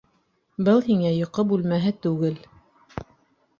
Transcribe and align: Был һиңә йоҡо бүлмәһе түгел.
Был 0.69 0.81
һиңә 0.87 1.11
йоҡо 1.17 1.45
бүлмәһе 1.53 1.93
түгел. 2.07 2.43